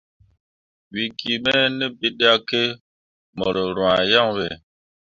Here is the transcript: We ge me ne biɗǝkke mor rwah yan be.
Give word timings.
We 0.91 1.03
ge 1.19 1.33
me 1.43 1.53
ne 1.77 1.85
biɗǝkke 1.99 2.61
mor 3.37 3.55
rwah 3.75 3.99
yan 4.11 4.29
be. 4.35 4.47